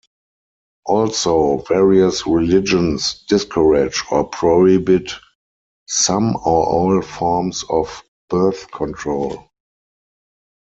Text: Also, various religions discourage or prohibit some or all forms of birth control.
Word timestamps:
Also, 0.87 1.63
various 1.69 2.25
religions 2.25 3.23
discourage 3.29 4.01
or 4.09 4.23
prohibit 4.29 5.11
some 5.85 6.35
or 6.37 6.65
all 6.65 7.01
forms 7.03 7.63
of 7.69 8.01
birth 8.27 8.71
control. 8.71 9.51